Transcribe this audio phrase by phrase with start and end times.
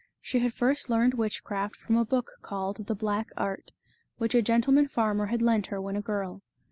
[0.19, 3.71] She had first learned witchcraft from a book called The Black Art,
[4.17, 6.41] which a gentleman farmer had lent her when a girl.